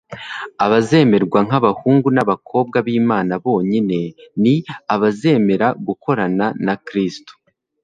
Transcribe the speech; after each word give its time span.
Abazemerwa 0.65 1.39
nk'abahungu 1.47 2.07
n'abakobwa 2.15 2.77
b'Imana 2.85 3.33
bonyine 3.43 3.99
ni 4.41 4.55
abazemera 4.93 5.67
gukorana 5.87 6.45
na 6.65 6.73
Kristo, 6.87 7.33